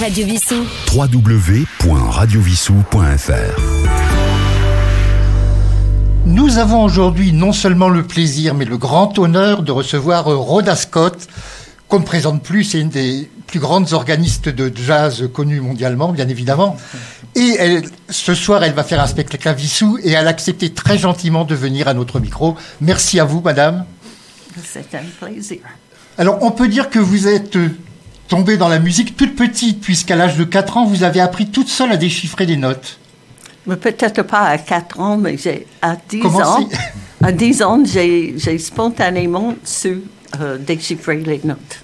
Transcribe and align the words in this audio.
Radio 0.00 0.26
Vissou. 0.26 0.66
www.radiovissou.fr 0.94 3.60
Nous 6.26 6.58
avons 6.58 6.84
aujourd'hui 6.84 7.32
non 7.32 7.52
seulement 7.52 7.88
le 7.88 8.02
plaisir, 8.02 8.52
mais 8.54 8.66
le 8.66 8.76
grand 8.76 9.18
honneur 9.18 9.62
de 9.62 9.72
recevoir 9.72 10.30
euh, 10.30 10.36
Rhoda 10.36 10.76
Scott, 10.76 11.26
qu'on 11.88 12.00
ne 12.00 12.04
présente 12.04 12.42
plus, 12.42 12.64
c'est 12.64 12.80
une 12.80 12.90
des 12.90 13.30
plus 13.46 13.58
grandes 13.58 13.94
organistes 13.94 14.50
de 14.50 14.70
jazz 14.74 15.30
connues 15.32 15.60
mondialement, 15.60 16.12
bien 16.12 16.28
évidemment. 16.28 16.76
Et 17.34 17.56
elle, 17.58 17.84
ce 18.10 18.34
soir, 18.34 18.62
elle 18.64 18.74
va 18.74 18.84
faire 18.84 19.00
un 19.00 19.06
spectacle 19.06 19.48
à 19.48 19.54
Vissou 19.54 19.98
et 20.02 20.10
elle 20.10 20.26
a 20.26 20.30
accepté 20.30 20.68
très 20.70 20.98
gentiment 20.98 21.44
de 21.44 21.54
venir 21.54 21.88
à 21.88 21.94
notre 21.94 22.20
micro. 22.20 22.54
Merci 22.82 23.18
à 23.18 23.24
vous, 23.24 23.40
madame. 23.40 23.86
C'est 24.62 24.94
un 24.94 25.04
plaisir. 25.20 25.60
Alors, 26.18 26.42
on 26.42 26.50
peut 26.50 26.68
dire 26.68 26.90
que 26.90 26.98
vous 26.98 27.28
êtes 27.28 27.56
tombée 28.28 28.56
dans 28.56 28.68
la 28.68 28.78
musique 28.78 29.16
toute 29.16 29.36
petite, 29.36 29.80
puisqu'à 29.80 30.16
l'âge 30.16 30.36
de 30.36 30.44
4 30.44 30.76
ans, 30.76 30.84
vous 30.84 31.02
avez 31.02 31.20
appris 31.20 31.46
toute 31.46 31.68
seule 31.68 31.92
à 31.92 31.96
déchiffrer 31.96 32.46
des 32.46 32.56
notes. 32.56 32.98
Mais 33.66 33.76
peut-être 33.76 34.22
pas 34.22 34.42
à 34.42 34.58
4 34.58 35.00
ans, 35.00 35.16
mais 35.16 35.36
j'ai, 35.36 35.66
à 35.82 35.96
10 36.08 36.20
Comment 36.20 36.40
ans, 36.40 36.68
à 37.22 37.32
10 37.32 37.62
ans, 37.62 37.82
j'ai, 37.84 38.34
j'ai 38.36 38.58
spontanément 38.58 39.54
su 39.64 40.02
euh, 40.40 40.58
déchiffrer 40.58 41.18
les 41.18 41.40
notes. 41.44 41.82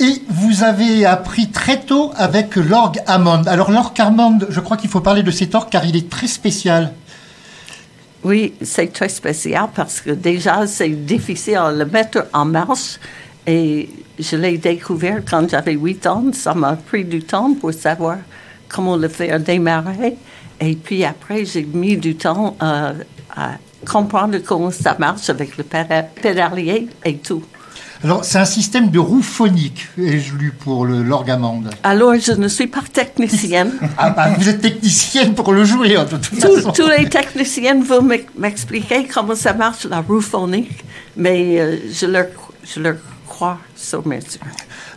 Et 0.00 0.22
vous 0.28 0.64
avez 0.64 1.04
appris 1.04 1.50
très 1.50 1.80
tôt 1.80 2.12
avec 2.16 2.56
l'orgue 2.56 3.00
Hammond. 3.06 3.44
Alors, 3.46 3.70
l'orgue 3.70 4.00
Hammond, 4.00 4.38
je 4.48 4.60
crois 4.60 4.76
qu'il 4.76 4.90
faut 4.90 5.00
parler 5.00 5.22
de 5.22 5.30
cet 5.30 5.54
orgue 5.54 5.68
car 5.70 5.84
il 5.84 5.96
est 5.96 6.10
très 6.10 6.26
spécial. 6.26 6.92
Oui, 8.24 8.54
c'est 8.62 8.92
très 8.92 9.08
spécial 9.08 9.68
parce 9.74 10.00
que 10.00 10.10
déjà, 10.10 10.66
c'est 10.66 10.88
difficile 10.88 11.56
à 11.56 11.70
le 11.70 11.84
mettre 11.84 12.26
en 12.32 12.44
marche. 12.44 12.98
Et 13.46 13.88
je 14.18 14.36
l'ai 14.36 14.58
découvert 14.58 15.22
quand 15.28 15.48
j'avais 15.48 15.72
8 15.74 16.06
ans. 16.06 16.24
Ça 16.32 16.54
m'a 16.54 16.74
pris 16.76 17.04
du 17.04 17.22
temps 17.22 17.54
pour 17.54 17.72
savoir 17.72 18.18
comment 18.68 18.96
le 18.96 19.08
faire 19.08 19.40
démarrer. 19.40 20.16
Et 20.60 20.74
puis 20.76 21.04
après, 21.04 21.44
j'ai 21.44 21.62
mis 21.64 21.96
du 21.96 22.14
temps 22.16 22.56
euh, 22.62 22.92
à 23.36 23.52
comprendre 23.88 24.38
comment 24.38 24.70
ça 24.70 24.96
marche 24.98 25.28
avec 25.30 25.56
le 25.56 25.64
péda- 25.64 26.02
pédalier 26.22 26.88
et 27.04 27.16
tout. 27.16 27.42
Alors, 28.02 28.22
c'est 28.24 28.38
un 28.38 28.44
système 28.44 28.90
de 28.90 28.98
roue 28.98 29.22
phonique, 29.22 29.86
ai-je 29.96 30.34
lu 30.34 30.52
pour 30.52 30.84
Hammond. 30.86 31.64
Alors, 31.82 32.14
je 32.18 32.32
ne 32.32 32.48
suis 32.48 32.66
pas 32.66 32.82
technicienne. 32.92 33.72
Ah, 33.98 34.10
bah, 34.10 34.28
vous 34.38 34.46
êtes 34.48 34.60
technicienne 34.60 35.34
pour 35.34 35.52
le 35.52 35.64
jouer, 35.64 35.96
hein, 35.96 36.04
de 36.04 36.16
toute 36.18 36.38
façon. 36.38 36.70
tous 36.72 36.88
les 36.88 37.08
techniciens 37.08 37.82
vont 37.82 38.02
m'ex- 38.02 38.26
m'expliquer 38.36 39.06
comment 39.12 39.34
ça 39.34 39.54
marche 39.54 39.84
la 39.86 40.00
roue 40.00 40.20
phonique, 40.20 40.84
mais 41.16 41.58
euh, 41.60 41.76
je, 41.92 42.06
leur, 42.06 42.26
je 42.64 42.80
leur 42.80 42.96
sur. 43.76 44.02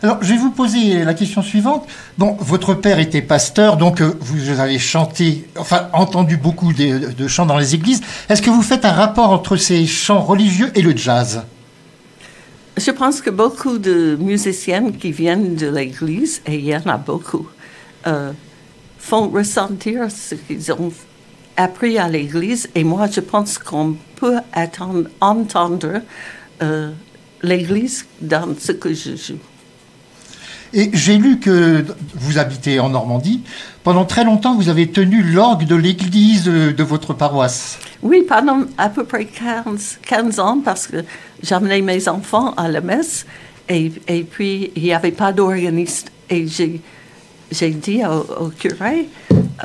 Alors, 0.02 0.18
je 0.20 0.32
vais 0.32 0.38
vous 0.38 0.50
poser 0.50 1.04
la 1.04 1.14
question 1.14 1.42
suivante. 1.42 1.86
Bon, 2.18 2.36
votre 2.40 2.74
père 2.74 2.98
était 2.98 3.22
pasteur, 3.22 3.76
donc 3.76 4.00
euh, 4.00 4.16
vous 4.20 4.60
avez 4.60 4.78
chanté, 4.78 5.48
enfin, 5.56 5.88
entendu 5.92 6.36
beaucoup 6.36 6.72
de, 6.72 7.12
de 7.12 7.28
chants 7.28 7.46
dans 7.46 7.58
les 7.58 7.74
églises. 7.74 8.00
Est-ce 8.28 8.42
que 8.42 8.50
vous 8.50 8.62
faites 8.62 8.84
un 8.84 8.92
rapport 8.92 9.30
entre 9.30 9.56
ces 9.56 9.86
chants 9.86 10.20
religieux 10.20 10.70
et 10.74 10.82
le 10.82 10.96
jazz? 10.96 11.42
Je 12.76 12.92
pense 12.92 13.20
que 13.20 13.30
beaucoup 13.30 13.78
de 13.78 14.16
musiciens 14.20 14.92
qui 14.92 15.10
viennent 15.10 15.56
de 15.56 15.68
l'Église, 15.68 16.42
et 16.46 16.54
il 16.54 16.64
y 16.64 16.76
en 16.76 16.86
a 16.86 16.96
beaucoup, 16.96 17.48
euh, 18.06 18.32
font 18.98 19.28
ressentir 19.28 20.08
ce 20.10 20.36
qu'ils 20.36 20.70
ont 20.70 20.92
appris 21.56 21.98
à 21.98 22.08
l'Église. 22.08 22.68
Et 22.76 22.84
moi, 22.84 23.08
je 23.10 23.20
pense 23.20 23.58
qu'on 23.58 23.96
peut 24.14 24.38
attendre, 24.52 25.08
entendre 25.20 26.02
euh, 26.62 26.92
l'Église 27.42 28.06
dans 28.20 28.48
ce 28.58 28.72
que 28.72 28.92
je 28.92 29.16
joue. 29.16 29.38
Et 30.74 30.90
j'ai 30.92 31.16
lu 31.16 31.38
que 31.38 31.84
vous 32.14 32.38
habitez 32.38 32.78
en 32.78 32.90
Normandie. 32.90 33.42
Pendant 33.82 34.04
très 34.04 34.24
longtemps, 34.24 34.54
vous 34.54 34.68
avez 34.68 34.88
tenu 34.88 35.22
l'orgue 35.22 35.66
de 35.66 35.74
l'église 35.74 36.44
de, 36.44 36.72
de 36.72 36.82
votre 36.82 37.14
paroisse. 37.14 37.78
Oui, 38.02 38.22
pendant 38.28 38.64
à 38.76 38.90
peu 38.90 39.04
près 39.04 39.24
15, 39.24 39.98
15 40.02 40.40
ans, 40.40 40.60
parce 40.62 40.86
que 40.86 40.98
j'amenais 41.42 41.80
mes 41.80 42.06
enfants 42.08 42.52
à 42.54 42.68
la 42.68 42.82
messe 42.82 43.24
et, 43.68 43.92
et 44.08 44.24
puis 44.24 44.70
il 44.76 44.82
n'y 44.82 44.92
avait 44.92 45.12
pas 45.12 45.32
d'organiste. 45.32 46.12
Et 46.28 46.46
j'ai, 46.46 46.82
j'ai 47.50 47.70
dit 47.70 48.02
au, 48.04 48.44
au 48.44 48.48
curé, 48.50 49.08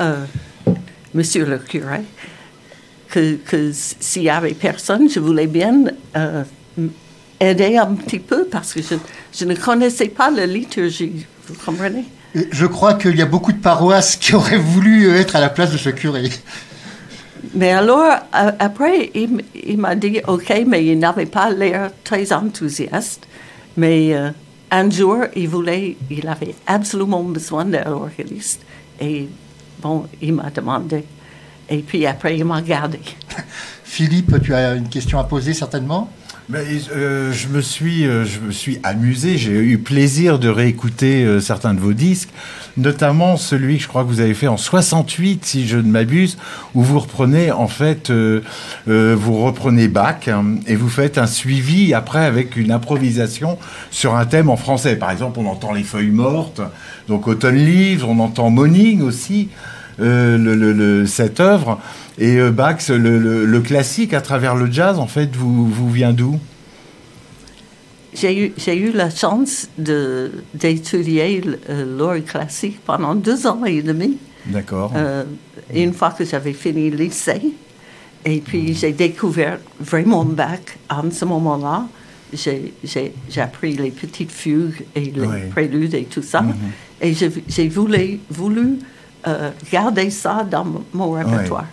euh, 0.00 0.24
monsieur 1.12 1.44
le 1.44 1.58
curé, 1.58 2.00
que, 3.10 3.34
que 3.34 3.72
s'il 3.72 4.22
n'y 4.22 4.30
avait 4.30 4.54
personne, 4.54 5.10
je 5.10 5.20
voulais 5.20 5.46
bien 5.46 5.84
euh, 6.16 6.44
aider 7.40 7.76
un 7.76 7.94
petit 7.94 8.18
peu 8.18 8.46
parce 8.50 8.72
que 8.72 8.82
je, 8.82 8.94
je 9.32 9.44
ne 9.44 9.54
connaissais 9.54 10.08
pas 10.08 10.30
la 10.30 10.46
liturgie. 10.46 11.26
Vous 11.46 11.54
comprenez? 11.64 12.04
Je 12.50 12.66
crois 12.66 12.94
qu'il 12.94 13.16
y 13.16 13.22
a 13.22 13.26
beaucoup 13.26 13.52
de 13.52 13.60
paroisses 13.60 14.16
qui 14.16 14.34
auraient 14.34 14.58
voulu 14.58 15.10
être 15.10 15.36
à 15.36 15.40
la 15.40 15.50
place 15.50 15.70
de 15.70 15.76
ce 15.76 15.90
curé. 15.90 16.30
Mais 17.54 17.70
alors, 17.70 18.12
après, 18.32 19.10
il 19.14 19.78
m'a 19.78 19.94
dit 19.94 20.20
OK, 20.26 20.52
mais 20.66 20.84
il 20.84 20.98
n'avait 20.98 21.26
pas 21.26 21.50
l'air 21.50 21.90
très 22.02 22.32
enthousiaste. 22.32 23.26
Mais 23.76 24.14
euh, 24.14 24.30
un 24.70 24.90
jour, 24.90 25.18
il 25.36 25.48
voulait, 25.48 25.96
il 26.10 26.26
avait 26.26 26.54
absolument 26.66 27.22
besoin 27.22 27.64
d'un 27.64 27.86
organiste. 27.92 28.62
Et 29.00 29.28
bon, 29.80 30.06
il 30.20 30.32
m'a 30.32 30.50
demandé. 30.50 31.04
Et 31.68 31.78
puis 31.78 32.06
après, 32.06 32.36
il 32.36 32.44
m'a 32.44 32.62
gardé. 32.62 33.00
Philippe, 33.84 34.42
tu 34.42 34.54
as 34.54 34.74
une 34.74 34.88
question 34.88 35.18
à 35.18 35.24
poser 35.24 35.54
certainement? 35.54 36.10
Euh, 36.52 37.32
je, 37.32 37.48
me 37.48 37.62
suis, 37.62 38.06
euh, 38.06 38.26
je 38.26 38.38
me 38.38 38.52
suis 38.52 38.78
amusé, 38.82 39.38
j'ai 39.38 39.52
eu 39.52 39.78
plaisir 39.78 40.38
de 40.38 40.50
réécouter 40.50 41.24
euh, 41.24 41.40
certains 41.40 41.72
de 41.72 41.80
vos 41.80 41.94
disques, 41.94 42.28
notamment 42.76 43.38
celui 43.38 43.78
que 43.78 43.84
je 43.84 43.88
crois 43.88 44.02
que 44.02 44.08
vous 44.08 44.20
avez 44.20 44.34
fait 44.34 44.46
en 44.46 44.58
68, 44.58 45.42
si 45.42 45.66
je 45.66 45.78
ne 45.78 45.90
m'abuse, 45.90 46.36
où 46.74 46.82
vous 46.82 46.98
reprenez, 46.98 47.50
en 47.50 47.66
fait, 47.66 48.12
vous 48.86 49.44
reprenez 49.44 49.88
Bach 49.88 50.28
hein, 50.28 50.56
et 50.66 50.76
vous 50.76 50.90
faites 50.90 51.16
un 51.16 51.26
suivi 51.26 51.94
après 51.94 52.24
avec 52.26 52.56
une 52.56 52.72
improvisation 52.72 53.58
sur 53.90 54.14
un 54.14 54.26
thème 54.26 54.50
en 54.50 54.56
français. 54.56 54.96
Par 54.96 55.10
exemple, 55.12 55.40
on 55.40 55.46
entend 55.46 55.72
Les 55.72 55.82
Feuilles 55.82 56.10
Mortes, 56.10 56.60
donc 57.08 57.26
Autumn 57.26 57.54
Leaves, 57.54 58.04
on 58.04 58.18
entend 58.18 58.50
Morning 58.50 59.00
aussi. 59.00 59.48
cette 59.96 61.40
œuvre 61.40 61.80
et 62.18 62.36
euh, 62.38 62.50
Bach, 62.50 62.88
le, 62.88 62.98
le- 63.18 63.44
le 63.44 63.60
classique 63.60 64.14
à 64.14 64.20
travers 64.20 64.54
le 64.54 64.70
jazz, 64.70 64.98
en 64.98 65.06
fait, 65.06 65.34
vous, 65.34 65.66
vous 65.68 65.90
vient 65.90 66.12
d'où? 66.12 66.38
J'ai 68.16 68.46
eu, 68.46 68.52
eu 68.68 68.92
la 68.92 69.10
chance 69.10 69.68
d'étudier 69.76 71.42
euh, 71.68 71.98
l'orgue 71.98 72.24
classique 72.24 72.78
pendant 72.84 73.14
deux 73.16 73.46
ans 73.46 73.64
et 73.64 73.82
demi. 73.82 74.18
D'accord. 74.46 74.92
Euh, 74.94 75.24
une 75.74 75.92
fois 75.92 76.10
que 76.10 76.24
j'avais 76.24 76.52
fini 76.52 76.90
le 76.90 76.96
lycée, 76.98 77.42
et 78.24 78.38
puis 78.40 78.74
j'ai 78.74 78.92
découvert 78.92 79.58
vraiment 79.80 80.24
Bach 80.24 80.60
en 80.88 81.10
ce 81.10 81.24
moment-là. 81.24 81.86
J'ai, 82.32 82.72
appris 83.36 83.72
les 83.76 83.90
petites 83.90 84.32
fugues 84.32 84.84
et 84.94 85.00
les 85.14 85.46
préludes 85.50 85.94
et 85.94 86.04
tout 86.04 86.22
ça. 86.22 86.44
Et 87.00 87.14
j'ai, 87.14 87.68
voulu, 87.68 88.18
voulu 88.30 88.78
euh, 89.26 89.50
garder 89.72 90.10
ça 90.10 90.46
dans 90.48 90.64
mon- 90.64 90.84
mon 90.92 91.10
répertoire. 91.12 91.66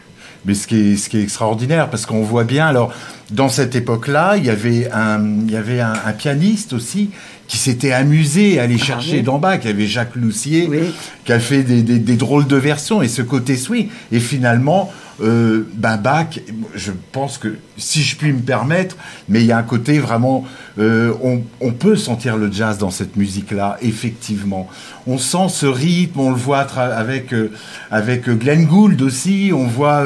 Mais 0.46 0.56
ce 0.56 0.66
qui, 0.66 0.94
est, 0.94 0.96
ce 0.98 1.08
qui 1.10 1.18
est 1.20 1.22
extraordinaire, 1.22 1.90
parce 1.90 2.06
qu'on 2.08 2.24
voit 2.24 2.44
bien, 2.46 2.66
alors, 2.66 2.92
dans 3.30 3.48
cette 3.50 3.76
époque-là, 3.76 4.38
il 4.38 4.46
y 4.46 4.50
avait 4.50 4.90
un, 4.92 5.24
il 5.46 5.52
y 5.52 5.56
avait 5.56 5.80
un, 5.82 5.94
un 6.06 6.14
pianiste 6.14 6.74
aussi 6.74 7.12
qui 7.48 7.58
s'était 7.58 7.92
amusé 7.92 8.60
à 8.60 8.64
aller 8.64 8.78
chercher 8.80 9.18
oui. 9.18 9.24
dans 9.24 9.38
Bach. 9.38 9.60
Il 9.64 9.68
y 9.68 9.74
avait 9.74 9.86
Jacques 9.86 10.16
Loussier 10.16 10.68
Oui. 10.70 10.80
qui 11.26 11.34
a 11.34 11.40
fait 11.40 11.62
des, 11.64 11.84
des- 11.84 12.00
des 12.00 12.16
drôles 12.16 12.48
de 12.48 12.56
versions 12.56 13.02
et 13.04 13.08
ce 13.08 13.22
côté 13.22 13.56
swing. 13.56 13.90
Et 14.12 14.20
finalement, 14.20 14.92
euh, 15.22 15.68
ben 15.74 15.98
Bach, 15.98 16.40
je 16.74 16.92
pense 17.12 17.38
que, 17.38 17.56
si 17.78 18.02
je 18.02 18.16
puis 18.16 18.34
me 18.34 18.42
permettre, 18.42 18.96
mais 19.30 19.42
il 19.42 19.46
y 19.46 19.52
a 19.52 19.58
un 19.58 19.64
côté 19.64 20.00
vraiment, 20.00 20.46
euh, 20.80 21.14
on, 21.60 21.72
peut 21.72 21.96
sentir 21.96 22.38
le 22.38 22.52
jazz 22.52 22.78
dans 22.78 22.92
cette 22.92 23.16
musique-là, 23.16 23.78
effectivement. 23.82 24.68
On 25.08 25.18
sent 25.18 25.50
ce 25.50 25.66
rythme, 25.66 26.20
on 26.20 26.30
le 26.30 26.36
voit 26.36 26.60
avec, 26.60 27.34
euh, 27.34 27.52
avec 27.90 28.30
Glenn 28.30 28.66
Gould 28.66 29.02
aussi, 29.02 29.52
on 29.54 29.68
voit... 29.68 30.04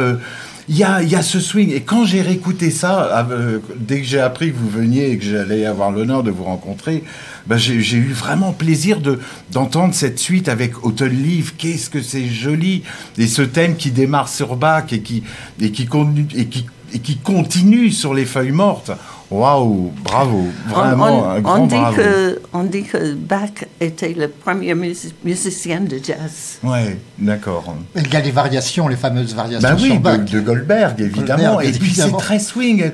il 0.68 0.78
y 0.78 0.84
a, 0.84 1.02
y 1.04 1.16
a 1.16 1.22
ce 1.22 1.40
swing. 1.40 1.72
Et 1.72 1.82
quand 1.82 2.06
j'ai 2.06 2.22
réécouté 2.22 2.72
ça, 2.72 3.28
euh, 3.30 3.60
dès 3.78 4.00
que 4.00 4.06
j'ai 4.06 4.20
appris 4.20 4.52
que 4.52 4.58
vous 4.58 4.70
veniez 4.70 5.12
et 5.12 5.18
que 5.18 5.24
j'allais 5.24 5.66
avoir 5.66 5.92
l'honneur 5.92 6.24
de 6.24 6.32
vous 6.32 6.44
rencontrer, 6.44 7.04
ben 7.48 7.58
j'ai 7.58 7.98
eu 7.98 8.12
vraiment 8.12 8.54
plaisir 8.54 9.00
de 9.02 9.20
d'entendre 9.52 9.94
cette 9.94 10.18
suite 10.18 10.50
avec 10.50 10.84
Autumn 10.84 11.10
Leaf. 11.10 11.56
Qu'est-ce 11.58 11.90
que 11.90 12.02
c'est 12.02 12.28
joli 12.28 12.84
Et 13.18 13.28
ce 13.28 13.44
thème 13.44 13.76
qui 13.76 13.92
démarre 13.92 14.30
sur 14.30 14.56
Bach 14.56 14.92
et 14.92 15.02
qui 15.02 15.24
et 15.62 15.72
qui 15.72 15.86
continue 15.86 16.28
et 16.36 16.48
qui 16.48 16.66
et 16.94 17.00
qui 17.00 17.18
continue 17.18 17.92
sur 17.92 18.14
les 18.14 18.26
feuilles 18.26 18.52
mortes. 18.52 18.92
Waouh, 19.32 19.92
bravo, 20.04 20.44
vraiment 20.68 21.26
on, 21.26 21.30
un 21.32 21.44
on 21.62 21.66
dit 21.66 21.76
bravo. 21.76 21.96
que, 21.98 22.40
on 22.54 22.64
dit 22.64 22.84
que 22.84 23.14
Bach 23.16 23.50
était 23.82 24.14
le 24.14 24.28
premier 24.28 24.76
musi- 24.76 25.14
musicien 25.24 25.82
de 25.82 25.98
jazz. 26.02 26.60
Ouais, 26.64 26.98
d'accord. 27.18 27.76
Il 27.96 28.08
y 28.14 28.16
a 28.16 28.20
les 28.20 28.30
variations, 28.32 28.88
les 28.88 28.96
fameuses 28.96 29.34
variations 29.34 29.68
Bah 29.68 29.76
oui, 29.82 29.88
sur 29.92 30.00
Bach. 30.00 30.20
de, 30.20 30.32
de 30.32 30.40
Goldberg, 30.42 31.00
évidemment. 31.02 31.56
Goldberg, 31.56 31.66
et 31.76 31.80
puis 31.80 31.92
c'est 31.94 32.12
très 32.18 32.38
swing. 32.40 32.92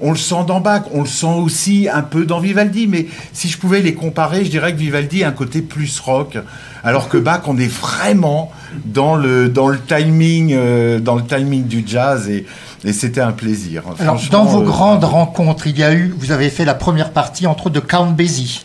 On 0.00 0.10
le 0.12 0.16
sent 0.16 0.44
dans 0.46 0.60
Bach, 0.60 0.82
on 0.92 1.02
le 1.02 1.08
sent 1.08 1.26
aussi 1.26 1.88
un 1.92 2.02
peu 2.02 2.24
dans 2.24 2.38
Vivaldi, 2.40 2.86
mais 2.86 3.06
si 3.32 3.48
je 3.48 3.58
pouvais 3.58 3.80
les 3.80 3.94
comparer, 3.94 4.44
je 4.44 4.50
dirais 4.50 4.72
que 4.72 4.78
Vivaldi 4.78 5.24
a 5.24 5.28
un 5.28 5.32
côté 5.32 5.60
plus 5.62 5.98
rock, 6.00 6.38
alors 6.84 7.08
que 7.08 7.16
Bach, 7.16 7.42
on 7.46 7.58
est 7.58 7.70
vraiment 7.70 8.52
dans 8.84 9.16
le, 9.16 9.48
dans 9.48 9.68
le 9.68 9.80
timing, 9.80 10.52
euh, 10.52 11.00
dans 11.00 11.16
le 11.16 11.24
timing 11.24 11.64
du 11.64 11.82
jazz 11.86 12.28
et, 12.28 12.46
et 12.84 12.92
c'était 12.92 13.20
un 13.20 13.32
plaisir. 13.32 13.82
Alors, 13.98 14.20
dans 14.30 14.44
vos 14.44 14.62
euh, 14.62 14.64
grandes 14.64 15.04
rencontres, 15.04 15.66
il 15.66 15.78
y 15.78 15.82
a 15.82 15.92
eu, 15.92 16.14
vous 16.16 16.30
avez 16.30 16.50
fait 16.50 16.64
la 16.64 16.74
première 16.74 17.10
partie 17.10 17.46
entre 17.46 17.66
autres 17.66 17.74
de 17.74 17.80
Count 17.80 18.12
Basie. 18.12 18.64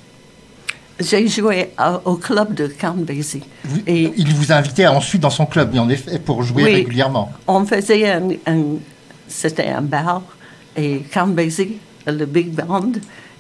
J'ai 1.00 1.28
joué 1.28 1.72
au 2.06 2.16
club 2.16 2.54
de 2.54 2.68
Count 2.68 2.94
Basie. 2.98 3.42
Et 3.88 4.14
il 4.16 4.32
vous 4.36 4.52
a 4.52 4.56
invité 4.56 4.86
ensuite 4.86 5.22
dans 5.22 5.32
son 5.32 5.48
club, 5.48 5.76
en 5.76 5.90
effet, 5.90 6.20
pour 6.20 6.44
jouer 6.44 6.66
régulièrement. 6.66 7.32
On 7.48 7.66
faisait 7.66 8.12
un, 8.12 8.22
c'était 9.28 9.70
un 9.70 9.82
bar 9.82 10.22
et 10.76 11.00
Count 11.12 11.28
Basie, 11.28 11.78
le 12.08 12.26
big 12.26 12.50
band, 12.50 12.92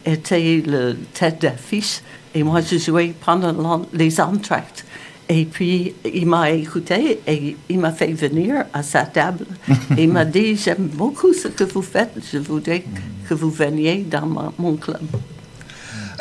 était 0.05 0.63
le 0.65 0.97
tête 1.13 1.41
d'affiche 1.41 2.01
et 2.35 2.43
moi 2.43 2.61
je 2.61 2.77
jouais 2.77 3.13
pendant 3.25 3.81
les 3.93 4.19
entractes. 4.19 4.85
Et 5.29 5.45
puis, 5.45 5.95
il 6.13 6.27
m'a 6.27 6.51
écouté 6.51 7.21
et 7.25 7.55
il 7.69 7.79
m'a 7.79 7.91
fait 7.91 8.11
venir 8.11 8.65
à 8.73 8.83
sa 8.83 9.03
table. 9.03 9.45
et 9.97 10.03
il 10.03 10.09
m'a 10.09 10.25
dit, 10.25 10.57
j'aime 10.57 10.89
beaucoup 10.93 11.33
ce 11.33 11.47
que 11.47 11.63
vous 11.63 11.81
faites, 11.81 12.13
je 12.31 12.37
voudrais 12.37 12.83
que 13.27 13.33
vous 13.33 13.49
veniez 13.49 14.05
dans 14.09 14.27
mon 14.59 14.75
club. 14.75 15.01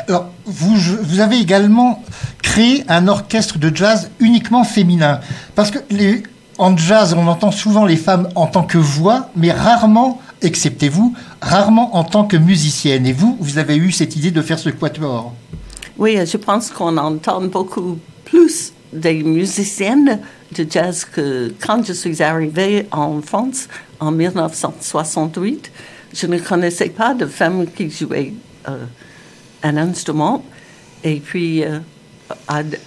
Alors, 0.07 0.29
vous, 0.45 0.75
vous, 1.03 1.19
avez 1.19 1.37
également 1.37 2.03
créé 2.41 2.83
un 2.87 3.07
orchestre 3.07 3.57
de 3.57 3.75
jazz 3.75 4.09
uniquement 4.19 4.63
féminin. 4.63 5.19
Parce 5.55 5.69
que 5.71 5.79
les, 5.89 6.23
en 6.57 6.75
jazz, 6.75 7.13
on 7.17 7.27
entend 7.27 7.51
souvent 7.51 7.85
les 7.85 7.95
femmes 7.97 8.29
en 8.35 8.47
tant 8.47 8.63
que 8.63 8.77
voix, 8.77 9.29
mais 9.35 9.51
rarement, 9.51 10.21
excepté 10.43 10.89
vous, 10.89 11.15
rarement 11.41 11.95
en 11.95 12.03
tant 12.03 12.25
que 12.25 12.37
musicienne? 12.37 13.05
Et 13.05 13.13
vous, 13.13 13.37
vous 13.39 13.57
avez 13.57 13.75
eu 13.75 13.91
cette 13.91 14.15
idée 14.15 14.31
de 14.31 14.41
faire 14.41 14.59
ce 14.59 14.69
quatuor? 14.69 15.33
Oui, 15.97 16.17
je 16.25 16.37
pense 16.37 16.69
qu'on 16.69 16.97
entend 16.97 17.41
beaucoup 17.41 17.99
plus 18.25 18.73
des 18.91 19.23
musiciennes 19.23 20.19
de 20.55 20.65
jazz 20.69 21.05
que 21.05 21.53
quand 21.59 21.85
je 21.85 21.93
suis 21.93 22.21
arrivée 22.21 22.87
en 22.91 23.21
France 23.21 23.67
en 23.99 24.11
1968, 24.11 25.71
je 26.13 26.27
ne 26.27 26.37
connaissais 26.39 26.89
pas 26.89 27.13
de 27.13 27.25
femmes 27.25 27.65
qui 27.67 27.89
jouaient 27.89 28.33
euh, 28.67 28.85
un 29.63 29.77
instrument. 29.77 30.43
Et 31.03 31.19
puis, 31.19 31.63
euh, 31.63 31.79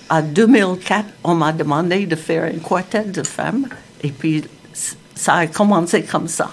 à, 0.09 0.23
2004, 0.23 1.05
on 1.25 1.35
m'a 1.35 1.53
demandé 1.53 2.07
de 2.07 2.17
faire 2.17 2.45
un 2.45 2.59
quartet 2.59 3.05
de 3.05 3.23
femmes. 3.23 3.67
Et 4.03 4.11
puis, 4.11 4.45
ça 5.15 5.35
a 5.35 5.47
commencé 5.47 6.03
comme 6.03 6.29
ça. 6.29 6.51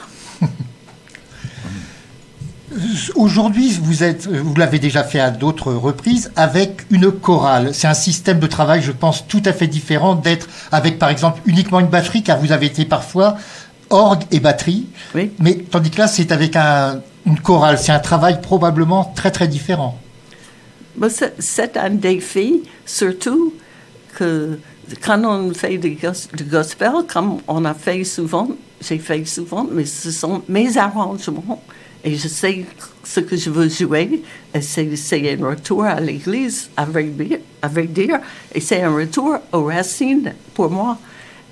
Aujourd'hui, 3.16 3.78
vous 3.82 4.04
êtes, 4.04 4.28
vous 4.28 4.56
l'avez 4.56 4.80
déjà 4.80 5.04
fait 5.04 5.20
à 5.20 5.30
d'autres 5.30 5.74
reprises, 5.74 6.32
avec 6.36 6.86
une 6.90 7.12
chorale. 7.12 7.74
C'est 7.74 7.88
un 7.88 7.94
système 7.94 8.40
de 8.40 8.48
travail, 8.48 8.82
je 8.82 8.92
pense, 8.92 9.28
tout 9.28 9.42
à 9.46 9.54
fait 9.54 9.68
différent 9.68 10.16
d'être 10.16 10.48
avec, 10.72 10.98
par 11.00 11.10
exemple, 11.10 11.42
uniquement 11.46 11.80
une 11.80 11.88
batterie, 11.88 12.24
car 12.24 12.40
vous 12.40 12.52
avez 12.52 12.66
été 12.68 12.86
parfois 12.86 13.38
orgue 13.90 14.24
et 14.32 14.40
batterie. 14.40 14.88
Oui. 15.14 15.32
Mais 15.40 15.56
tandis 15.56 15.92
que 15.92 16.00
là, 16.00 16.08
c'est 16.08 16.32
avec 16.32 16.56
une 16.56 17.40
chorale. 17.42 17.78
C'est 17.78 17.92
un 17.92 18.00
travail 18.00 18.42
probablement 18.42 19.12
très 19.16 19.32
très 19.32 19.48
différent. 19.48 20.00
C'est 21.40 21.78
un 21.78 21.90
défi, 21.92 22.64
surtout 22.86 23.54
que 24.16 24.60
quand 25.02 25.24
on 25.26 25.54
fait 25.54 25.78
du 25.78 25.98
gospel, 26.44 26.92
comme 27.12 27.38
on 27.48 27.66
a 27.66 27.74
fait 27.74 28.04
souvent, 28.04 28.50
j'ai 28.82 29.00
fait 29.00 29.26
souvent, 29.26 29.68
mais 29.72 29.86
ce 29.86 30.12
sont 30.12 30.42
mes 30.48 30.78
arrangements 30.78 31.62
et 32.04 32.16
je 32.16 32.28
sais 32.28 32.66
ce 33.04 33.20
que 33.20 33.38
je 33.38 33.50
veux 33.50 33.70
jouer. 33.70 34.24
C'est 34.62 34.90
un 35.40 35.46
retour 35.48 35.86
à 35.86 36.00
l'église, 36.00 36.70
avec 36.76 37.08
avec 37.62 37.94
dire 37.94 38.20
et 38.54 38.60
c'est 38.60 38.82
un 38.82 38.94
retour 38.94 39.38
aux 39.52 39.66
racines 39.66 40.34
pour 40.54 40.70
moi. 40.70 40.98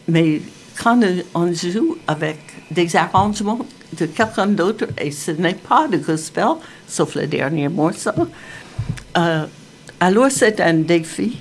Mais 0.08 0.42
quand 0.82 1.00
on 1.34 1.54
joue 1.54 1.98
avec 2.08 2.40
des 2.70 2.96
arrangements 2.96 3.66
de 3.98 4.06
quelqu'un 4.06 4.48
d'autre, 4.48 4.88
et 4.98 5.12
ce 5.12 5.32
n'est 5.32 5.54
pas 5.54 5.88
de 5.88 5.98
gospel, 5.98 6.46
sauf 6.88 7.16
le 7.16 7.28
dernier 7.28 7.70
morceau, 7.70 8.12
euh, 9.18 9.46
alors 10.00 10.32
c'est 10.32 10.60
un 10.60 10.74
défi 10.74 11.38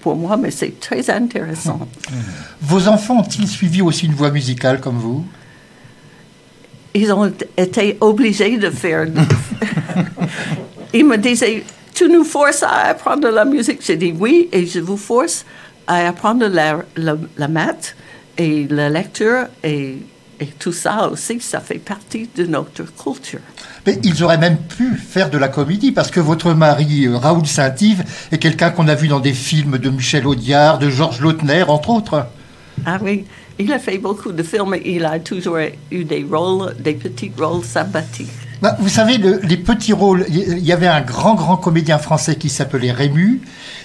pour 0.00 0.16
moi, 0.16 0.36
mais 0.36 0.50
c'est 0.50 0.80
très 0.80 1.08
intéressant. 1.10 1.86
Vos 2.60 2.88
enfants 2.88 3.20
ont-ils 3.20 3.46
suivi 3.46 3.82
aussi 3.82 4.06
une 4.06 4.14
voie 4.14 4.30
musicale 4.30 4.80
comme 4.80 4.98
vous? 4.98 5.24
Ils 6.94 7.12
ont 7.12 7.32
été 7.56 7.96
obligés 8.00 8.58
de 8.58 8.70
faire. 8.70 9.06
ils 10.94 11.06
me 11.06 11.16
disaient, 11.16 11.64
tu 11.94 12.08
nous 12.08 12.24
forces 12.24 12.62
à 12.62 12.88
apprendre 12.90 13.28
la 13.30 13.44
musique. 13.44 13.80
J'ai 13.84 13.96
dit 13.96 14.14
oui, 14.18 14.48
et 14.52 14.66
je 14.66 14.80
vous 14.80 14.96
force 14.96 15.44
à 15.86 16.08
apprendre 16.08 16.46
la, 16.48 16.84
la, 16.96 17.48
maths 17.48 17.96
et 18.38 18.66
la 18.68 18.88
lecture 18.88 19.46
et, 19.64 19.98
et, 20.40 20.46
tout 20.58 20.72
ça 20.72 21.08
aussi, 21.08 21.40
ça 21.40 21.60
fait 21.60 21.78
partie 21.78 22.28
de 22.34 22.46
notre 22.46 22.84
culture. 22.94 23.40
Mais 23.86 23.98
ils 24.02 24.22
auraient 24.22 24.38
même 24.38 24.58
pu 24.58 24.94
faire 24.96 25.28
de 25.28 25.38
la 25.38 25.48
comédie 25.48 25.92
parce 25.92 26.10
que 26.10 26.20
votre 26.20 26.54
mari, 26.54 27.06
euh, 27.06 27.16
Raoul 27.16 27.46
Saint-Yves, 27.46 28.04
est 28.30 28.38
quelqu'un 28.38 28.70
qu'on 28.70 28.88
a 28.88 28.94
vu 28.94 29.08
dans 29.08 29.20
des 29.20 29.32
films 29.32 29.78
de 29.78 29.90
Michel 29.90 30.26
Audiard, 30.26 30.78
de 30.78 30.88
Georges 30.88 31.20
Lautner, 31.20 31.64
entre 31.64 31.90
autres. 31.90 32.26
Ah 32.86 32.98
oui, 33.02 33.24
il 33.58 33.72
a 33.72 33.78
fait 33.78 33.98
beaucoup 33.98 34.32
de 34.32 34.42
films 34.42 34.74
et 34.74 34.96
il 34.96 35.04
a 35.04 35.18
toujours 35.18 35.58
eu 35.90 36.04
des 36.04 36.24
rôles, 36.30 36.74
des 36.78 36.94
petits 36.94 37.32
rôles 37.38 37.64
sympathiques. 37.64 38.28
Bah, 38.60 38.76
vous 38.78 38.88
savez, 38.88 39.18
les 39.18 39.56
petits 39.56 39.92
rôles, 39.92 40.24
il 40.28 40.60
y 40.60 40.72
avait 40.72 40.86
un 40.86 41.00
grand, 41.00 41.34
grand 41.34 41.56
comédien 41.56 41.98
français 41.98 42.36
qui 42.36 42.48
s'appelait 42.48 42.92
Rému 42.92 43.40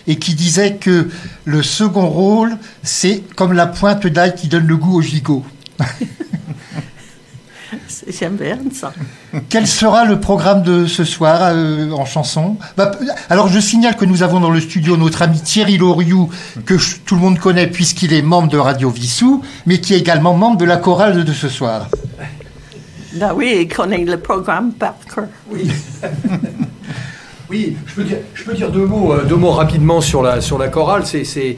et 0.06 0.18
qui 0.18 0.36
disait 0.36 0.76
que 0.76 1.10
le 1.46 1.64
second 1.64 2.08
rôle, 2.08 2.58
c'est 2.84 3.24
comme 3.36 3.54
la 3.54 3.66
pointe 3.66 4.06
d'ail 4.06 4.36
qui 4.36 4.48
donne 4.48 4.68
le 4.68 4.78
goût 4.78 4.98
au 4.98 5.02
gigot. 5.02 5.44
J'aime 8.10 8.36
bien 8.36 8.58
ça. 8.74 8.94
Quel 9.50 9.68
sera 9.68 10.06
le 10.06 10.20
programme 10.20 10.64
de 10.64 10.86
ce 10.86 11.04
soir 11.04 11.40
euh, 11.42 11.92
en 11.92 12.06
chanson 12.06 12.58
bah, 12.78 12.92
Alors 13.30 13.50
je 13.50 13.60
signale 13.60 13.96
que 13.96 14.06
nous 14.06 14.24
avons 14.24 14.40
dans 14.40 14.50
le 14.50 14.62
studio 14.62 14.96
notre 14.96 15.22
ami 15.22 15.42
Thierry 15.42 15.78
Loriou, 15.78 16.30
que 16.66 16.76
tout 17.06 17.16
le 17.16 17.22
monde 17.22 17.40
connaît 17.40 17.68
puisqu'il 17.68 18.14
est 18.14 18.22
membre 18.22 18.48
de 18.48 18.58
Radio 18.58 18.90
Vissou, 18.90 19.44
mais 19.66 19.82
qui 19.82 19.94
est 19.94 20.00
également 20.00 20.34
membre 20.34 20.58
de 20.58 20.66
la 20.66 20.78
chorale 20.78 21.24
de 21.24 21.34
ce 21.34 21.50
soir. 21.50 21.90
Bah 23.14 23.34
oui, 23.36 23.58
il 23.62 23.68
connaît 23.68 24.06
le 24.06 24.18
programme 24.18 24.72
par 24.72 24.96
cœur. 25.14 25.28
Oui. 25.52 25.70
Oui, 27.50 27.78
je 27.86 27.94
peux 28.44 28.54
dire, 28.54 28.72
deux 28.72 28.86
mots, 28.86 29.14
euh, 29.14 29.50
rapidement 29.50 30.02
sur 30.02 30.22
la 30.22 30.68
chorale. 30.68 31.04
C'est 31.06 31.56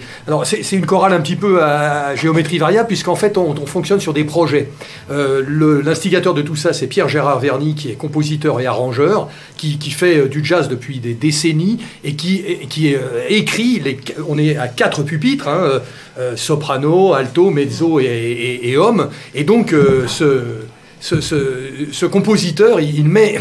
une 0.71 0.86
chorale 0.86 1.13
un 1.13 1.19
petit 1.19 1.36
peu 1.36 1.63
à 1.63 2.16
géométrie 2.16 2.59
variable 2.59 2.87
puisqu'en 2.87 3.16
fait 3.16 3.37
on, 3.37 3.66
fonctionne 3.66 3.99
sur 3.99 4.13
des 4.13 4.23
projets. 4.23 4.69
Euh, 5.09 5.81
L'instigateur 5.83 6.35
de 6.35 6.44
tout 6.44 6.56
ça, 6.56 6.73
c'est 6.73 6.85
Pierre 6.85 7.09
Gérard 7.09 7.40
Verny 7.40 7.73
qui 7.73 7.90
est 7.90 7.95
compositeur 7.95 8.59
et 8.59 8.68
arrangeur, 8.68 9.30
qui, 9.57 9.78
fait 9.90 10.18
euh, 10.18 10.28
du 10.28 10.45
jazz 10.45 10.69
depuis 10.69 10.99
des 10.99 11.16
décennies 11.16 11.80
et 12.04 12.13
qui 12.13 12.44
écrit. 13.28 13.80
Les, 13.80 13.99
on 14.28 14.37
est 14.37 14.57
à 14.57 14.68
quatre 14.68 15.02
pupitres, 15.02 15.47
hein, 15.47 15.81
soprano, 16.35 17.13
alto, 17.13 17.49
mezzo 17.49 17.99
et 17.99 18.75
homme. 18.78 19.09
Et 19.33 19.44
donc 19.44 19.73
ce 20.07 20.44
ce, 20.99 22.06
compositeur, 22.06 22.79
il 22.79 23.07
met, 23.07 23.37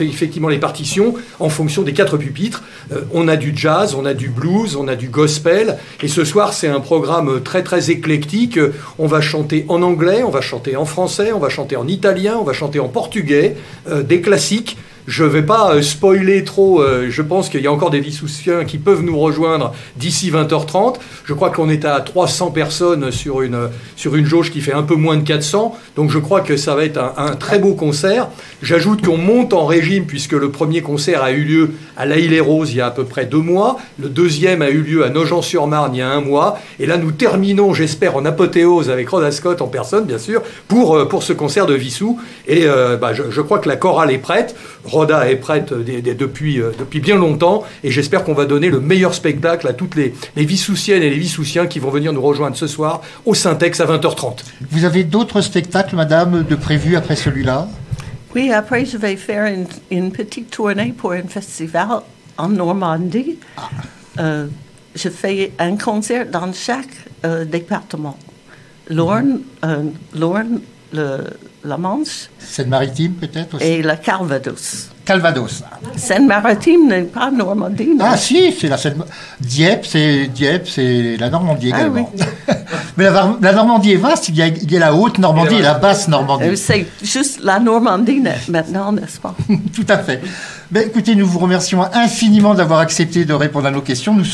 effectivement 0.00 0.48
les 0.48 0.58
partitions 0.58 1.14
en 1.38 1.48
fonction 1.48 1.82
des 1.82 1.92
quatre 1.92 2.16
pupitres. 2.16 2.62
Euh, 2.92 3.02
on 3.12 3.28
a 3.28 3.36
du 3.36 3.52
jazz, 3.54 3.94
on 3.94 4.04
a 4.04 4.14
du 4.14 4.28
blues, 4.28 4.76
on 4.76 4.88
a 4.88 4.96
du 4.96 5.08
gospel. 5.08 5.78
Et 6.02 6.08
ce 6.08 6.24
soir, 6.24 6.52
c'est 6.52 6.68
un 6.68 6.80
programme 6.80 7.42
très 7.42 7.62
très 7.62 7.90
éclectique. 7.90 8.58
On 8.98 9.06
va 9.06 9.20
chanter 9.20 9.64
en 9.68 9.82
anglais, 9.82 10.22
on 10.24 10.30
va 10.30 10.40
chanter 10.40 10.76
en 10.76 10.84
français, 10.84 11.32
on 11.32 11.38
va 11.38 11.48
chanter 11.48 11.76
en 11.76 11.86
italien, 11.86 12.36
on 12.40 12.44
va 12.44 12.52
chanter 12.52 12.80
en 12.80 12.88
portugais, 12.88 13.56
euh, 13.88 14.02
des 14.02 14.20
classiques. 14.20 14.76
Je 15.08 15.24
ne 15.24 15.28
vais 15.30 15.42
pas 15.42 15.72
euh, 15.72 15.80
spoiler 15.80 16.44
trop. 16.44 16.82
Euh, 16.82 17.06
je 17.08 17.22
pense 17.22 17.48
qu'il 17.48 17.62
y 17.62 17.66
a 17.66 17.72
encore 17.72 17.88
des 17.88 17.98
Vissoussiens 17.98 18.66
qui 18.66 18.76
peuvent 18.76 19.02
nous 19.02 19.18
rejoindre 19.18 19.72
d'ici 19.96 20.30
20h30. 20.30 20.96
Je 21.24 21.32
crois 21.32 21.48
qu'on 21.48 21.70
est 21.70 21.86
à 21.86 21.98
300 22.00 22.50
personnes 22.50 23.10
sur 23.10 23.40
une, 23.40 23.70
sur 23.96 24.16
une 24.16 24.26
jauge 24.26 24.50
qui 24.50 24.60
fait 24.60 24.74
un 24.74 24.82
peu 24.82 24.96
moins 24.96 25.16
de 25.16 25.22
400. 25.22 25.74
Donc 25.96 26.10
je 26.10 26.18
crois 26.18 26.42
que 26.42 26.58
ça 26.58 26.74
va 26.74 26.84
être 26.84 27.00
un, 27.16 27.36
très 27.36 27.58
beau 27.58 27.72
concert. 27.72 28.28
J'ajoute 28.60 29.02
qu'on 29.02 29.16
monte 29.16 29.54
en 29.54 29.64
régime 29.64 30.04
puisque 30.04 30.32
le 30.32 30.50
premier 30.50 30.82
concert 30.82 31.22
a 31.22 31.32
eu 31.32 31.42
lieu 31.42 31.70
à 31.96 32.04
La 32.04 32.18
Île 32.18 32.34
et 32.34 32.40
Rose 32.40 32.72
il 32.72 32.76
y 32.76 32.80
a 32.82 32.88
à 32.88 32.90
peu 32.90 33.04
près 33.04 33.24
deux 33.24 33.38
mois. 33.38 33.78
Le 33.98 34.10
deuxième 34.10 34.60
a 34.60 34.68
eu 34.68 34.82
lieu 34.82 35.06
à 35.06 35.08
Nogent-sur-Marne 35.08 35.94
il 35.94 36.00
y 36.00 36.02
a 36.02 36.10
un 36.10 36.20
mois. 36.20 36.58
Et 36.80 36.84
là, 36.84 36.98
nous 36.98 37.12
terminons, 37.12 37.72
j'espère, 37.72 38.14
en 38.14 38.26
apothéose 38.26 38.90
avec 38.90 39.08
Rhoda 39.08 39.30
Scott 39.30 39.62
en 39.62 39.68
personne, 39.68 40.04
bien 40.04 40.18
sûr, 40.18 40.42
pour, 40.68 40.96
euh, 40.96 41.06
pour 41.06 41.22
ce 41.22 41.32
concert 41.32 41.64
de 41.64 41.72
Vissou. 41.72 42.20
Et 42.46 42.66
bah, 43.00 43.12
je, 43.12 43.40
crois 43.40 43.58
que 43.58 43.68
la 43.68 43.76
chorale 43.76 44.10
est 44.10 44.18
prête. 44.18 44.54
Roda 44.98 45.30
est 45.30 45.36
prête 45.36 45.72
depuis, 45.72 46.60
euh, 46.60 46.72
depuis 46.78 47.00
bien 47.00 47.16
longtemps 47.16 47.64
et 47.84 47.90
j'espère 47.90 48.24
qu'on 48.24 48.34
va 48.34 48.44
donner 48.44 48.68
le 48.68 48.80
meilleur 48.80 49.14
spectacle 49.14 49.66
à 49.68 49.72
toutes 49.72 49.94
les, 49.94 50.14
les 50.36 50.44
Vissoussiennes 50.44 51.02
et 51.02 51.10
les 51.10 51.18
Vissoussiens 51.18 51.66
qui 51.66 51.78
vont 51.78 51.90
venir 51.90 52.12
nous 52.12 52.22
rejoindre 52.22 52.56
ce 52.56 52.66
soir 52.66 53.02
au 53.24 53.34
Syntex 53.34 53.80
à 53.80 53.86
20h30. 53.86 54.38
Vous 54.70 54.84
avez 54.84 55.04
d'autres 55.04 55.40
spectacles, 55.40 55.96
madame, 55.96 56.44
de 56.44 56.54
prévus 56.54 56.96
après 56.96 57.16
celui-là? 57.16 57.68
Oui, 58.34 58.52
après, 58.52 58.84
je 58.84 58.98
vais 58.98 59.16
faire 59.16 59.46
une, 59.46 59.66
une 59.90 60.12
petite 60.12 60.50
tournée 60.50 60.92
pour 60.96 61.12
un 61.12 61.22
festival 61.22 62.02
en 62.36 62.48
Normandie. 62.48 63.38
Euh, 64.18 64.46
je 64.94 65.08
fais 65.08 65.52
un 65.58 65.76
concert 65.76 66.26
dans 66.26 66.52
chaque 66.52 66.86
euh, 67.24 67.44
département. 67.44 68.18
L'Orne, 68.88 69.40
euh, 69.64 69.84
l'Orne, 70.14 70.60
le, 70.92 71.24
la 71.64 71.76
Manche 71.76 72.28
Seine-Maritime, 72.38 73.12
peut-être 73.14 73.54
aussi 73.56 73.64
et 73.64 73.82
le 73.82 73.94
Calvados. 73.96 74.88
Calvados. 75.04 75.62
Seine-Maritime 75.96 76.86
n'est 76.88 77.02
pas 77.02 77.30
Normandie, 77.30 77.94
non? 77.96 78.04
Ah 78.06 78.16
si, 78.16 78.52
c'est 78.52 78.68
la 78.68 78.76
Seine... 78.76 79.02
Dieppe, 79.40 79.86
c'est 79.86 80.26
Dieppe, 80.26 80.68
c'est 80.68 81.16
la 81.18 81.30
Normandie 81.30 81.70
Ah 81.72 81.78
également. 81.78 82.12
Mais 82.96 83.04
la, 83.04 83.10
Var- 83.10 83.38
la 83.40 83.52
Normandie 83.54 83.92
est 83.92 83.96
vaste, 83.96 84.28
il 84.28 84.36
y 84.36 84.42
a, 84.42 84.48
il 84.48 84.70
y 84.70 84.76
a 84.76 84.80
la 84.80 84.94
haute 84.94 85.18
Normandie 85.18 85.56
et 85.56 85.62
la 85.62 85.74
basse 85.74 86.06
Euh, 86.08 86.10
Normandie. 86.10 86.56
C'est 86.56 86.86
juste 87.02 87.40
la 87.42 87.58
Normandie 87.58 88.22
maintenant, 88.48 88.92
n'est-ce 88.92 89.18
pas? 89.18 89.34
Tout 89.74 89.86
à 89.88 89.98
fait. 89.98 90.20
Ben, 90.70 90.86
écoutez, 90.86 91.14
nous 91.14 91.26
vous 91.26 91.38
remercions 91.38 91.82
infiniment 91.94 92.52
d'avoir 92.54 92.80
accepté 92.80 93.24
de 93.24 93.32
répondre 93.32 93.66
à 93.66 93.70
nos 93.70 93.80
questions. 93.80 94.14
Nous, 94.14 94.24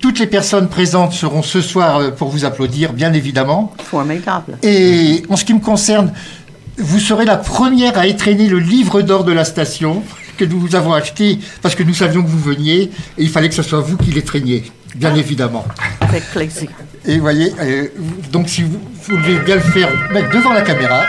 toutes 0.00 0.18
les 0.18 0.26
personnes 0.26 0.68
présentes 0.68 1.12
seront 1.14 1.42
ce 1.42 1.62
soir 1.62 1.98
euh, 1.98 2.10
pour 2.10 2.28
vous 2.28 2.44
applaudir, 2.44 2.92
bien 2.92 3.12
évidemment. 3.14 3.72
Formidable. 3.82 4.58
Et 4.62 5.22
en 5.30 5.36
ce 5.36 5.44
qui 5.46 5.54
me 5.54 5.60
concerne, 5.60 6.12
vous 6.78 7.00
serez 7.00 7.24
la 7.24 7.36
première 7.36 7.98
à 7.98 8.06
étraîner 8.06 8.48
le 8.48 8.58
livre 8.58 9.02
d'or 9.02 9.24
de 9.24 9.32
la 9.32 9.44
station 9.44 10.02
que 10.36 10.44
nous 10.44 10.60
vous 10.60 10.76
avons 10.76 10.92
acheté 10.92 11.38
parce 11.60 11.74
que 11.74 11.82
nous 11.82 11.94
savions 11.94 12.22
que 12.22 12.28
vous 12.28 12.38
veniez 12.38 12.82
et 12.82 12.90
il 13.18 13.28
fallait 13.28 13.48
que 13.48 13.54
ce 13.54 13.62
soit 13.62 13.80
vous 13.80 13.96
qui 13.96 14.12
l'étreigniez, 14.12 14.64
bien 14.94 15.14
évidemment. 15.14 15.66
Avec 16.00 16.24
plaisir. 16.30 16.70
Et 17.04 17.16
vous 17.16 17.22
voyez, 17.22 17.52
euh, 17.60 17.88
donc 18.32 18.48
si 18.48 18.62
vous, 18.62 18.78
vous 19.08 19.16
voulez 19.16 19.38
bien 19.40 19.56
le 19.56 19.60
faire, 19.60 19.88
mettre 20.12 20.30
devant 20.30 20.52
la 20.52 20.62
caméra. 20.62 21.02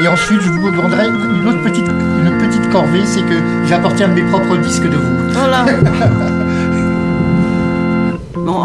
Et 0.00 0.06
ensuite, 0.06 0.40
je 0.40 0.48
vous 0.48 0.70
demanderai 0.70 1.08
une 1.08 1.48
autre 1.48 1.62
petite, 1.64 1.86
une 1.86 2.38
petite 2.38 2.70
corvée, 2.70 3.02
c'est 3.04 3.22
que 3.22 3.66
j'ai 3.66 3.74
apporté 3.74 4.04
un 4.04 4.08
de 4.08 4.14
mes 4.14 4.30
propres 4.30 4.56
disques 4.56 4.88
de 4.88 4.96
vous. 4.96 5.32
Voilà. 5.32 5.66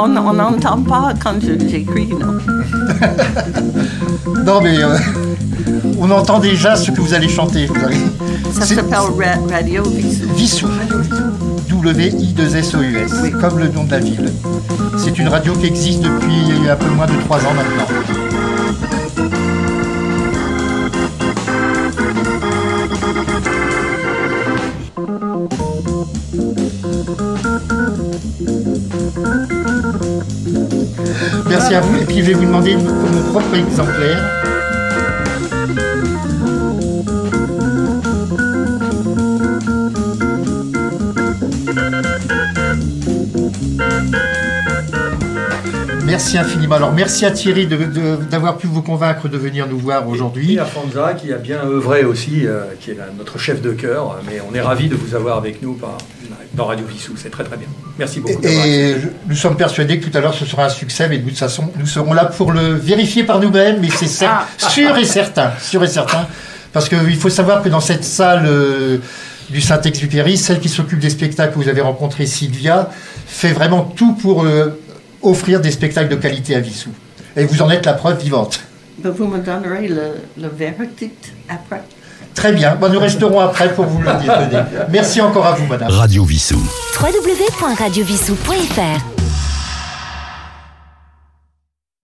On 0.05 0.33
n'entend 0.33 0.81
pas 0.81 1.13
quand 1.21 1.35
je- 1.41 1.67
j'écris, 1.67 2.09
non? 2.19 2.33
Non, 4.45 4.59
mais 4.61 4.77
euh, 4.77 4.97
on 5.99 6.09
entend 6.11 6.39
déjà 6.39 6.75
ce 6.75 6.91
que 6.91 6.99
vous 6.99 7.13
allez 7.13 7.29
chanter. 7.29 7.67
Vous 7.67 7.75
allez- 7.85 7.95
Ça 8.51 8.65
s'appelle 8.65 8.93
Ra- 8.93 9.55
Radio 9.57 9.83
Vissou. 9.83 10.27
Vissou. 10.35 10.67
W-I-2-S-O-U-S, 11.69 13.11
comme 13.41 13.59
le 13.59 13.67
nom 13.69 13.83
de 13.85 13.91
la 13.91 13.99
ville. 13.99 14.31
C'est 14.97 15.17
une 15.19 15.27
radio 15.29 15.53
qui 15.53 15.65
existe 15.67 16.01
depuis 16.01 16.69
un 16.69 16.75
peu 16.75 16.89
moins 16.89 17.05
de 17.07 17.13
trois 17.25 17.39
ans 17.39 17.53
maintenant. 17.55 17.87
Merci 31.63 31.75
à 31.75 31.79
vous. 31.79 31.97
Et 32.01 32.05
puis 32.05 32.17
je 32.17 32.23
vais 32.23 32.33
vous 32.33 32.43
demander 32.43 32.75
mon 32.75 33.31
propre 33.31 33.55
exemplaire. 33.55 34.52
Merci 46.13 46.37
infiniment. 46.37 46.75
Alors 46.75 46.91
merci 46.93 47.25
à 47.25 47.31
Thierry 47.31 47.65
de- 47.65 47.75
de- 47.75 48.17
d'avoir 48.29 48.57
pu 48.57 48.67
vous 48.67 48.83
convaincre 48.83 49.27
de 49.29 49.35
venir 49.35 49.65
nous 49.67 49.79
voir 49.79 50.07
aujourd'hui. 50.07 50.53
Et 50.53 50.59
à 50.59 50.65
Franza 50.65 51.15
qui 51.15 51.33
a 51.33 51.37
bien 51.37 51.57
œuvré 51.65 52.03
aussi, 52.03 52.45
euh, 52.45 52.65
qui 52.79 52.91
est 52.91 52.93
la- 52.93 53.07
notre 53.17 53.39
chef 53.39 53.63
de 53.63 53.71
chœur. 53.71 54.19
Mais 54.27 54.39
on 54.47 54.53
est 54.53 54.61
ravis 54.61 54.89
de 54.89 54.95
vous 54.95 55.15
avoir 55.15 55.37
avec 55.37 55.63
nous 55.63 55.73
par, 55.73 55.97
dans 56.53 56.65
Radio 56.65 56.85
Vissou. 56.85 57.13
C'est 57.17 57.31
très 57.31 57.43
très 57.43 57.57
bien. 57.57 57.65
Merci 57.97 58.19
beaucoup. 58.19 58.43
Et 58.43 58.93
je- 59.01 59.07
nous 59.27 59.35
sommes 59.35 59.57
persuadés 59.57 59.99
que 59.99 60.07
tout 60.07 60.15
à 60.15 60.21
l'heure 60.21 60.35
ce 60.35 60.45
sera 60.45 60.65
un 60.65 60.69
succès, 60.69 61.09
mais 61.09 61.17
de 61.17 61.27
toute 61.27 61.39
façon, 61.39 61.71
nous 61.79 61.87
serons 61.87 62.13
là 62.13 62.25
pour 62.25 62.51
le 62.51 62.73
vérifier 62.75 63.23
par 63.23 63.39
nous-mêmes, 63.39 63.79
mais 63.81 63.89
c'est 63.89 64.05
cer- 64.05 64.43
sûr 64.69 64.95
et 64.95 65.05
certain, 65.05 65.49
sûr 65.59 65.83
et 65.83 65.87
certain, 65.87 66.27
parce 66.73 66.89
qu'il 66.89 67.15
faut 67.17 67.31
savoir 67.31 67.63
que 67.63 67.69
dans 67.69 67.81
cette 67.81 68.03
salle 68.03 68.45
euh, 68.45 68.97
du 69.49 69.61
Saint-Exupéry, 69.61 70.37
celle 70.37 70.59
qui 70.59 70.69
s'occupe 70.69 70.99
des 70.99 71.09
spectacles 71.09 71.53
que 71.53 71.59
vous 71.59 71.69
avez 71.69 71.81
rencontré, 71.81 72.27
Sylvia, 72.27 72.91
fait 73.25 73.51
vraiment 73.51 73.81
tout 73.81 74.13
pour 74.13 74.43
euh, 74.45 74.79
offrir 75.23 75.61
des 75.61 75.71
spectacles 75.71 76.09
de 76.09 76.15
qualité 76.15 76.55
à 76.55 76.59
Vissou. 76.59 76.89
Et 77.35 77.45
vous 77.45 77.61
en 77.61 77.69
êtes 77.69 77.85
la 77.85 77.93
preuve 77.93 78.19
vivante. 78.21 78.59
Ben, 78.99 79.11
Vous 79.11 79.27
me 79.27 79.39
donnerez 79.39 79.87
le, 79.87 80.15
le 80.39 80.47
verdict 80.49 81.31
après. 81.49 81.81
Très 82.35 82.51
bien, 82.51 82.77
nous 82.91 82.99
resterons 82.99 83.39
après 83.39 83.73
pour 83.73 83.85
vous 83.85 83.99
le 83.99 84.05
donner. 84.05 84.63
Merci 84.91 85.21
encore 85.21 85.45
à 85.45 85.53
vous, 85.53 85.65
madame. 85.67 85.89
Radio 85.89 86.25
Vissou. 86.25 86.59
www.radiovissou.fr 86.99 89.12